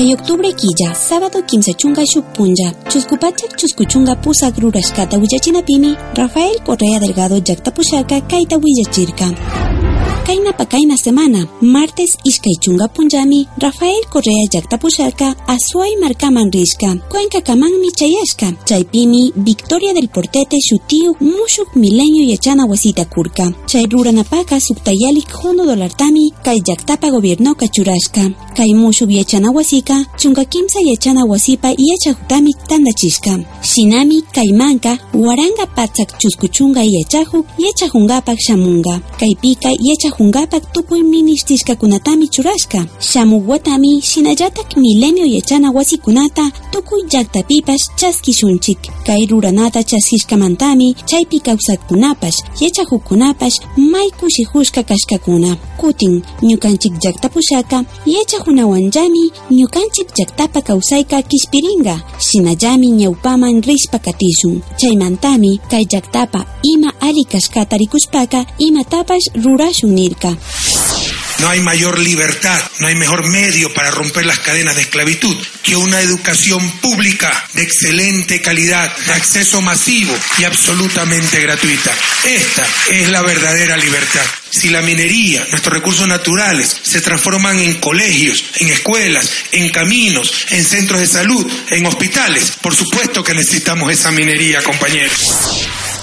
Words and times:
Kay 0.00 0.14
octubre 0.14 0.48
quilla, 0.54 0.94
sábado 0.94 1.44
quince 1.46 1.74
chunga 1.74 2.02
punja, 2.32 2.72
chuscupachak 2.88 3.54
chuscuchunga 3.54 4.16
pusa 4.16 4.50
grurashkata 4.50 5.18
pimi, 5.62 5.94
Rafael 6.14 6.62
Correa 6.64 6.98
Delgado 6.98 7.36
yaktapushaka 7.36 8.22
kaita 8.22 8.56
willachirka. 8.56 9.59
Kaina 10.30 10.52
pakaina 10.52 10.96
semana, 10.96 11.46
martes 11.60 12.16
iskaichunga 12.24 12.86
punjami, 12.88 13.48
Rafael 13.58 14.04
Correa 14.12 14.46
yaktapushaka, 14.52 15.34
Azuay 15.48 15.96
markaman 16.00 16.52
rishka, 16.52 16.94
Cuenca 17.10 17.40
kamanmi 17.40 17.90
chayashka, 17.90 18.52
chaypimi, 18.64 19.32
Victoria 19.34 19.92
del 19.92 20.06
Portete 20.08 20.56
shutiu, 20.60 21.16
mushuk 21.20 21.74
milenio 21.74 22.30
yachana 22.30 22.64
wasita 22.66 23.04
kurka, 23.06 23.52
chay 23.66 23.86
ruranapaka 23.86 24.60
suktayalik 24.60 25.32
hono 25.32 25.66
dolartami, 25.66 26.30
kay 26.44 26.60
yaktapa 26.64 27.10
gobierno 27.10 27.54
kachurashka, 27.56 28.30
kay 28.54 28.72
mushuk 28.74 29.10
yachana 29.10 29.50
wasika, 29.50 30.04
chunga 30.16 30.44
kimsa 30.44 30.78
yachana 30.80 31.24
wasipa 31.24 31.74
yachahutami 31.76 32.52
tandachishka, 32.68 33.36
shinami 33.62 34.22
kaymanka, 34.32 34.96
waranga 35.12 35.66
patsak 35.74 36.18
chuskuchunga 36.20 36.84
yachahu, 36.84 37.44
yachahungapak 37.58 38.38
shamunga, 38.38 39.00
kaypika 39.18 39.70
yachahungapak 39.70 40.19
Hungapak 40.20 40.72
tukuy 40.72 41.00
kunatami 41.78 42.28
churashka. 42.28 42.86
Shamuwatami 42.98 44.02
shinallatak 44.02 44.76
milenio 44.76 45.24
yachana 45.24 45.70
wasikunata 45.70 46.50
tukuy 46.70 47.02
llaktapipash 47.10 47.96
chaskishunchik. 47.96 48.78
Kay 49.06 49.26
ruranata 49.26 49.82
chaskishkamantami 49.82 50.94
chaypi 51.06 51.40
kawsatkunapash 51.40 52.36
yachahukunapash 52.60 53.60
may 53.78 54.10
kushihushka 54.10 54.82
kashkakuna. 54.82 55.56
Kutin 55.78 56.22
ñukanchik 56.42 56.92
llaktapushaka 57.02 57.84
yachahunawanllami 58.06 59.32
ñukanchik 59.50 60.08
llaktapa 60.18 60.60
kawsayka 60.60 61.22
kishpiringa. 61.22 61.96
Shinallami 62.18 62.90
ñawpaman 62.90 63.62
rishpa 63.62 63.98
katishun. 63.98 64.60
Chaymantami 64.76 65.60
kay 65.70 65.84
llaktapa 65.90 66.44
ima 66.62 66.92
ali 67.00 67.24
kashkata 67.24 67.76
rikushpaka 67.76 68.44
imatapash 68.58 69.32
rurashun 69.44 69.99
no 71.40 71.48
hay 71.48 71.60
mayor 71.60 71.98
libertad, 71.98 72.60
no 72.80 72.86
hay 72.86 72.94
mejor 72.94 73.26
medio 73.26 73.72
para 73.72 73.90
romper 73.90 74.26
las 74.26 74.38
cadenas 74.38 74.76
de 74.76 74.82
esclavitud 74.82 75.36
que 75.62 75.74
una 75.74 76.00
educación 76.00 76.70
pública 76.80 77.32
de 77.54 77.62
excelente 77.62 78.40
calidad, 78.40 78.94
de 79.06 79.12
acceso 79.12 79.62
masivo 79.62 80.14
y 80.38 80.44
absolutamente 80.44 81.40
gratuita. 81.40 81.92
Esta 82.24 82.66
es 82.90 83.08
la 83.08 83.22
verdadera 83.22 83.76
libertad. 83.76 84.24
Si 84.50 84.68
la 84.68 84.82
minería, 84.82 85.46
nuestros 85.50 85.74
recursos 85.74 86.06
naturales, 86.06 86.76
se 86.82 87.00
transforman 87.00 87.58
en 87.60 87.74
colegios, 87.74 88.44
en 88.56 88.68
escuelas, 88.68 89.30
en 89.52 89.70
caminos, 89.70 90.32
en 90.50 90.64
centros 90.64 91.00
de 91.00 91.06
salud, 91.06 91.46
en 91.70 91.86
hospitales, 91.86 92.52
por 92.60 92.74
supuesto 92.74 93.24
que 93.24 93.34
necesitamos 93.34 93.92
esa 93.92 94.10
minería, 94.10 94.62
compañeros. 94.62 95.34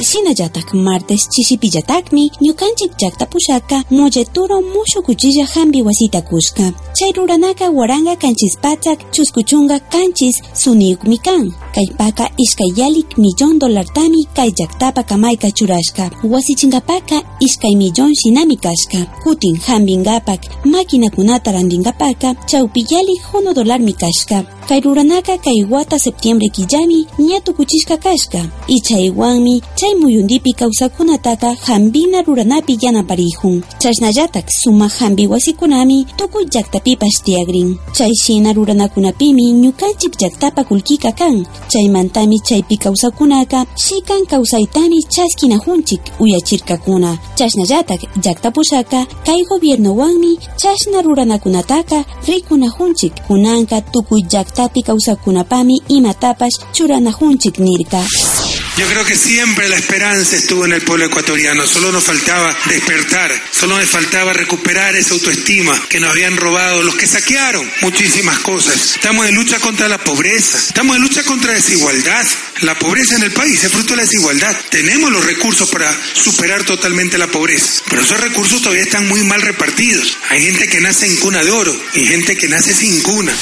Shinallatak 0.00 0.74
martes 0.74 1.26
chishipillatakmi 1.32 2.30
ñukanchik 2.42 2.92
llaktapushaka 3.00 3.82
molleturo 3.90 4.60
mushu 4.60 5.02
kuchilla 5.02 5.46
hambi 5.46 5.82
wasita 5.82 6.20
kushka. 6.22 6.72
Chay 6.94 7.12
ruranaka 7.12 7.70
waranga 7.70 8.16
kanchispachak 8.16 8.98
chuskuchunga 9.10 9.80
kanchis 9.80 10.36
suniyukmi 10.54 11.18
kan. 11.18 11.50
Kaypaka 11.74 12.30
iskay 12.38 12.72
yalik 12.76 13.16
millón 13.18 13.58
dolartami 13.58 14.24
kay 14.34 14.50
llaktapa 14.50 15.02
kamayka 15.02 15.50
churashka. 15.50 16.10
Wasichinkapaka 16.24 17.22
iskay 17.40 17.74
millón 17.74 18.12
shinami 18.14 18.56
kashka. 18.56 19.06
Kutin 19.24 19.56
hambingapak 19.56 20.40
makinakunata 20.64 21.52
randingapaka 21.52 22.34
chawpi 22.46 22.84
yalik 22.90 23.22
hono 23.32 23.54
dolarmi 23.54 23.92
kashka. 23.92 24.44
Kay 24.68 24.80
ruranaka 24.80 25.38
kay 25.38 25.64
wata 25.70 25.98
septiembre 25.98 26.48
killami 26.48 27.06
ñatu 27.18 27.54
kuchishka 27.54 27.96
kashka. 27.96 28.40
Y 28.68 28.80
chaywanmi 28.80 29.62
chay 29.86 29.94
muyundipi 29.94 30.52
kawsakunataka 30.52 31.54
hambina 31.54 32.22
ruranapi 32.22 32.78
yanaparihun. 32.82 33.62
Chasnallatak 33.78 34.46
suma 34.62 34.88
hambi 34.88 35.26
wasikunami 35.26 36.06
tukuy 36.16 36.44
llaktapipash 36.44 37.22
tiagrin. 37.24 37.78
Chay 37.92 38.10
shina 38.14 38.52
ruranakunapimi 38.52 39.52
ñukanchik 39.52 40.14
llaktapa 40.20 40.64
kulkika 40.64 41.12
kan. 41.12 41.46
Chaymantami 41.68 42.38
chaypi 42.40 42.76
kawsakunaka 42.76 43.66
shikan 43.76 44.26
kawsaytani 44.26 45.02
chaskinahunchik 45.08 46.00
uyachirkakuna. 46.20 47.18
Chasnallatak 47.36 48.00
llaktapushaka 48.24 49.06
kay 49.24 49.44
gobiernowanmi 49.48 50.38
chasna 50.56 51.02
ruranakunataka 51.02 52.04
rikunahunchik 52.26 53.14
kunanka 53.26 53.80
tukuy 53.80 54.22
llaktapi 54.32 54.82
kawsakunapami 54.82 55.82
imatapash 55.88 56.58
churanahunchik 56.72 57.58
nirka. 57.58 58.02
Yo 58.76 58.86
creo 58.86 59.06
que 59.06 59.16
siempre 59.16 59.70
la 59.70 59.76
esperanza 59.76 60.36
estuvo 60.36 60.66
en 60.66 60.74
el 60.74 60.82
pueblo 60.82 61.06
ecuatoriano, 61.06 61.66
solo 61.66 61.90
nos 61.90 62.04
faltaba 62.04 62.54
despertar, 62.66 63.32
solo 63.50 63.78
nos 63.78 63.88
faltaba 63.88 64.34
recuperar 64.34 64.94
esa 64.94 65.14
autoestima 65.14 65.82
que 65.88 65.98
nos 65.98 66.10
habían 66.10 66.36
robado 66.36 66.82
los 66.82 66.94
que 66.94 67.06
saquearon 67.06 67.72
muchísimas 67.80 68.38
cosas. 68.40 68.96
Estamos 68.96 69.26
en 69.26 69.34
lucha 69.34 69.58
contra 69.60 69.88
la 69.88 69.96
pobreza, 69.96 70.58
estamos 70.58 70.94
en 70.94 71.02
lucha 71.02 71.22
contra 71.24 71.52
la 71.52 71.56
desigualdad. 71.56 72.26
La 72.60 72.78
pobreza 72.78 73.16
en 73.16 73.22
el 73.22 73.32
país 73.32 73.64
es 73.64 73.72
fruto 73.72 73.90
de 73.90 73.96
la 73.96 74.02
desigualdad. 74.02 74.54
Tenemos 74.68 75.10
los 75.10 75.24
recursos 75.24 75.70
para 75.70 75.90
superar 76.12 76.64
totalmente 76.64 77.16
la 77.16 77.28
pobreza, 77.28 77.82
pero 77.88 78.02
esos 78.02 78.20
recursos 78.20 78.60
todavía 78.60 78.82
están 78.82 79.08
muy 79.08 79.24
mal 79.24 79.40
repartidos. 79.40 80.18
Hay 80.28 80.42
gente 80.42 80.68
que 80.68 80.82
nace 80.82 81.06
en 81.06 81.16
cuna 81.16 81.42
de 81.42 81.50
oro 81.50 81.74
y 81.94 82.06
gente 82.06 82.36
que 82.36 82.48
nace 82.48 82.74
sin 82.74 83.00
cuna. 83.02 83.34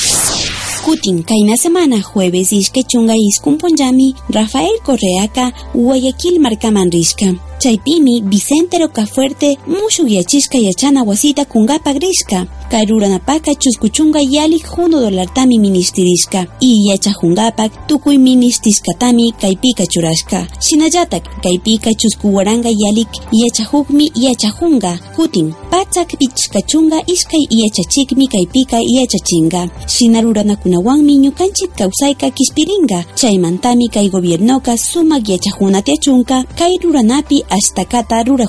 Kutin 0.84 1.22
kaina 1.24 1.56
semana 1.56 1.98
jueves 2.08 2.52
ishke 2.52 2.82
chunga 2.82 3.14
iskumponjami 3.16 4.14
Rafael 4.28 4.76
Correaca 4.86 5.50
Guayaquil 5.74 6.38
marcaman 6.38 6.90
risca. 6.90 7.32
Chaypimi 7.64 8.20
Vicente 8.20 8.78
Rocafuerte 8.78 9.58
mushu 9.66 10.06
yachisca 10.08 10.58
yachana 10.58 11.02
wasita 11.02 11.44
kungapa 11.44 11.94
grishka. 11.94 12.46
Kairuranapaka 12.70 13.54
chuskuchunga 13.54 14.20
yalik 14.20 14.66
juno 14.76 15.00
dolartami 15.00 15.58
ministerishka. 15.58 16.46
Y 16.60 16.88
yachajungapak 16.90 17.86
tukuy 17.86 18.18
ministiskatami 18.18 19.32
kaipika 19.40 19.86
churashka. 19.86 20.46
Shinayatak 20.60 21.40
kaipika 21.42 21.94
chuskuwaranga 21.94 22.68
yalik 22.68 23.08
yachajukmi 23.32 24.12
yachajunga. 24.14 24.98
Hutin 25.16 25.54
pachak 25.70 26.18
pichkachunga 26.18 27.02
iskay 27.06 27.46
yachachikmi 27.50 28.26
kaipika 28.28 28.76
yachachinga. 28.82 29.68
Shinaruranakunawanmi 29.86 31.16
ñukanchik 31.16 31.70
kawsayka 31.76 32.30
kispiringa. 32.30 33.04
Chaymantami 33.14 33.88
kay 33.88 34.08
gobiernoka 34.08 34.76
sumak 34.76 35.28
yachajuna 35.28 35.82
tiachunka 35.82 36.42
kairuranapi 36.58 37.44
hasta 37.54 37.84
Katarura 37.84 38.46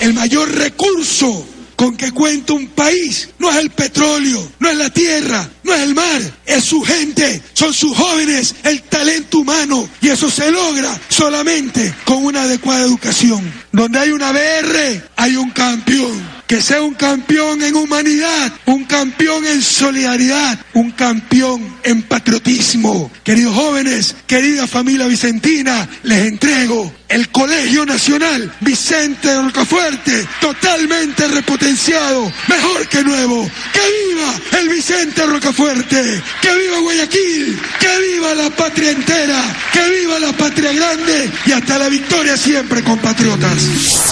El 0.00 0.12
mayor 0.12 0.50
recurso 0.52 1.46
con 1.74 1.96
que 1.96 2.12
cuenta 2.12 2.52
un 2.52 2.68
país 2.68 3.30
no 3.38 3.50
es 3.50 3.56
el 3.56 3.70
petróleo, 3.70 4.46
no 4.60 4.68
es 4.68 4.76
la 4.76 4.90
tierra, 4.90 5.48
no 5.64 5.74
es 5.74 5.80
el 5.80 5.94
mar, 5.94 6.20
es 6.44 6.64
su 6.64 6.82
gente, 6.82 7.42
son 7.54 7.72
sus 7.72 7.96
jóvenes, 7.96 8.54
el 8.64 8.82
talento 8.82 9.38
humano. 9.38 9.88
Y 10.00 10.08
eso 10.08 10.30
se 10.30 10.50
logra 10.50 11.00
solamente 11.08 11.94
con 12.04 12.24
una 12.24 12.42
adecuada 12.42 12.84
educación. 12.84 13.50
Donde 13.72 13.98
hay 13.98 14.10
una 14.10 14.32
BR, 14.32 15.08
hay 15.16 15.36
un 15.36 15.50
campeón 15.50 16.41
que 16.52 16.60
sea 16.60 16.82
un 16.82 16.92
campeón 16.92 17.62
en 17.62 17.74
humanidad, 17.74 18.52
un 18.66 18.84
campeón 18.84 19.46
en 19.46 19.62
solidaridad, 19.62 20.58
un 20.74 20.90
campeón 20.90 21.66
en 21.82 22.02
patriotismo. 22.02 23.10
Queridos 23.24 23.54
jóvenes, 23.54 24.14
querida 24.26 24.66
familia 24.66 25.06
vicentina, 25.06 25.88
les 26.02 26.26
entrego 26.26 26.92
el 27.08 27.30
Colegio 27.30 27.86
Nacional 27.86 28.54
Vicente 28.60 29.34
Rocafuerte, 29.40 30.28
totalmente 30.42 31.26
repotenciado, 31.28 32.30
mejor 32.48 32.86
que 32.86 33.02
nuevo. 33.02 33.50
¡Que 33.72 34.12
viva 34.12 34.60
el 34.60 34.68
Vicente 34.68 35.24
Rocafuerte! 35.24 36.22
¡Que 36.42 36.54
viva 36.54 36.80
Guayaquil! 36.80 37.58
¡Que 37.80 38.12
viva 38.12 38.34
la 38.34 38.50
patria 38.50 38.90
entera! 38.90 39.42
¡Que 39.72 39.88
viva 39.88 40.18
la 40.18 40.32
patria 40.32 40.74
grande! 40.74 41.30
Y 41.46 41.52
hasta 41.52 41.78
la 41.78 41.88
victoria 41.88 42.36
siempre, 42.36 42.84
compatriotas. 42.84 44.11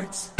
hearts. 0.00 0.39